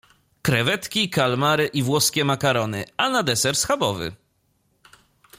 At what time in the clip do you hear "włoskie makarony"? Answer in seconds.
1.83-2.85